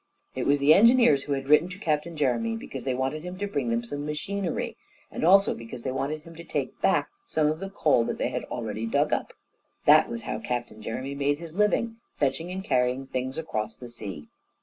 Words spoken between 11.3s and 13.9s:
his living, fetching and carrying things across the